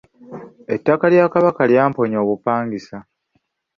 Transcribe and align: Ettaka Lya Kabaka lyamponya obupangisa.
Ettaka 0.75 1.05
Lya 1.11 1.27
Kabaka 1.33 1.61
lyamponya 1.71 2.17
obupangisa. 2.23 2.97